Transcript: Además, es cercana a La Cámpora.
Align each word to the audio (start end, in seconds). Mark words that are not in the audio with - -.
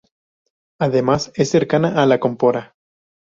Además, 0.79 1.31
es 1.35 1.51
cercana 1.51 2.01
a 2.01 2.07
La 2.07 2.19
Cámpora. 2.19 2.73